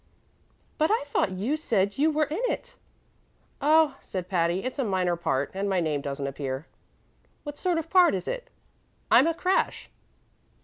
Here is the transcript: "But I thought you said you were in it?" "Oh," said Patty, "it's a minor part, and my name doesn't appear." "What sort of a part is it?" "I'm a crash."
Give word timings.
"But 0.79 0.89
I 0.89 1.03
thought 1.05 1.29
you 1.33 1.55
said 1.55 1.99
you 1.99 2.09
were 2.09 2.23
in 2.25 2.41
it?" 2.51 2.75
"Oh," 3.61 3.97
said 4.01 4.27
Patty, 4.29 4.63
"it's 4.63 4.79
a 4.79 4.83
minor 4.83 5.15
part, 5.15 5.51
and 5.53 5.69
my 5.69 5.79
name 5.79 6.01
doesn't 6.01 6.25
appear." 6.25 6.65
"What 7.43 7.59
sort 7.59 7.77
of 7.77 7.85
a 7.85 7.89
part 7.89 8.15
is 8.15 8.27
it?" 8.27 8.49
"I'm 9.11 9.27
a 9.27 9.35
crash." 9.35 9.91